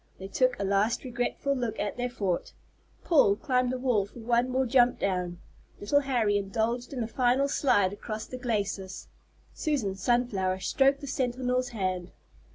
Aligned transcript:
They 0.17 0.27
took 0.27 0.59
a 0.59 0.63
last 0.63 1.03
regretful 1.03 1.55
look 1.55 1.77
at 1.77 1.95
their 1.95 2.09
fort. 2.09 2.53
Paul 3.03 3.35
climbed 3.35 3.71
the 3.71 3.77
wall 3.77 4.07
for 4.07 4.17
one 4.17 4.49
more 4.49 4.65
jump 4.65 4.97
down. 4.97 5.37
Little 5.79 5.99
Harry 5.99 6.39
indulged 6.39 6.91
in 6.91 7.03
a 7.03 7.07
final 7.07 7.47
slide 7.47 7.93
across 7.93 8.25
the 8.25 8.39
glacis. 8.39 9.09
Susan 9.53 9.93
Sunflower 9.95 10.61
stroked 10.61 11.01
the 11.01 11.05
Sentinel's 11.07 11.69
hand. 11.69 12.13